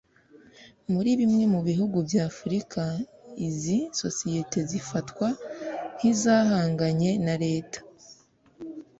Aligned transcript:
muri 0.91 1.11
bimwe 1.19 1.43
mu 1.53 1.59
bihugu 1.67 1.97
bya 2.07 2.21
Afurika 2.31 2.81
izi 3.47 3.77
Sosiyete 4.01 4.59
zifatwa 4.71 5.27
nk’izihanganye 5.95 7.11
na 7.25 7.35
leta 7.43 7.79